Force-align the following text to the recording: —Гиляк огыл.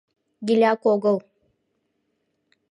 —Гиляк 0.47 0.81
огыл. 0.93 1.17